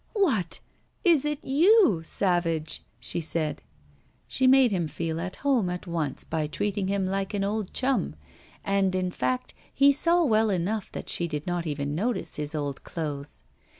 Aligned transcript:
'What! 0.13 0.61
is 1.03 1.25
it 1.25 1.45
you, 1.45 2.01
savage?' 2.03 2.81
she 2.99 3.21
said. 3.21 3.61
She 4.27 4.47
made 4.47 4.71
him 4.71 4.87
feel 4.87 5.21
at 5.21 5.35
home 5.45 5.69
at 5.69 5.85
once 5.85 6.23
by 6.23 6.47
treating 6.47 6.87
him 6.87 7.05
like 7.05 7.35
an 7.35 7.43
old 7.43 7.71
chum, 7.71 8.15
and, 8.63 8.95
in 8.95 9.11
fact, 9.11 9.53
he 9.71 9.93
saw 9.93 10.23
well 10.25 10.49
enough 10.49 10.91
that 10.91 11.07
she 11.07 11.27
did 11.27 11.45
not 11.45 11.67
even 11.67 11.93
notice 11.93 12.37
his 12.37 12.55
old 12.55 12.83
clothes. 12.83 13.43